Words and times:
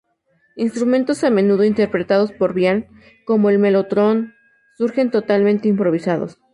Instrumentos 0.55 1.23
a 1.23 1.29
menudo 1.29 1.63
interpretados 1.63 2.31
por 2.31 2.53
Brian, 2.53 2.87
como 3.23 3.51
el 3.51 3.59
mellotron, 3.59 4.33
surgen 4.75 5.11
totalmente 5.11 5.67
improvisados. 5.67 6.39